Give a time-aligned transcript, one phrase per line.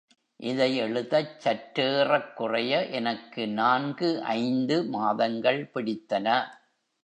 [0.39, 4.09] இதை எழுதச் சற்றேறக்குறைய எனக்கு நான்கு
[4.35, 6.27] ஐந்து மாதங்கள் பிடித்தன.